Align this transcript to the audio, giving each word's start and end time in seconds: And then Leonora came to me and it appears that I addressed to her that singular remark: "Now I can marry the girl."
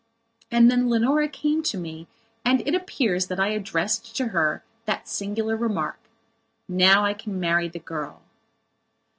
And 0.49 0.71
then 0.71 0.89
Leonora 0.89 1.29
came 1.29 1.61
to 1.61 1.77
me 1.77 2.07
and 2.43 2.67
it 2.67 2.73
appears 2.73 3.27
that 3.27 3.39
I 3.39 3.49
addressed 3.49 4.17
to 4.17 4.29
her 4.29 4.63
that 4.85 5.07
singular 5.07 5.55
remark: 5.55 5.99
"Now 6.67 7.05
I 7.05 7.13
can 7.13 7.39
marry 7.39 7.67
the 7.67 7.77
girl." 7.77 8.23